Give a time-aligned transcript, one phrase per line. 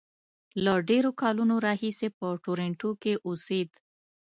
[0.63, 3.69] له ډېرو کلونو راهیسې په ټورنټو کې اوسېد.